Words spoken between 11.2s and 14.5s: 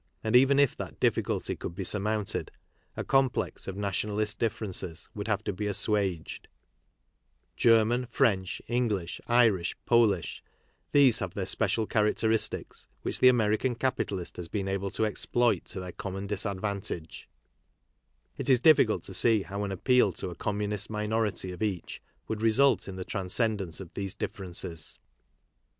their special characteristics which the American capital ist has